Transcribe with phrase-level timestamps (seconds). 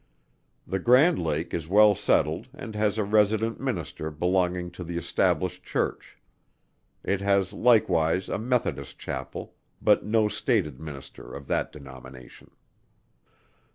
[0.65, 5.63] The Grand Lake is well settled, and has a resident Minister belonging to the Established
[5.63, 6.17] Church.
[7.03, 12.49] It has likewise a Methodist Chapel; but no stated minister of that denomination.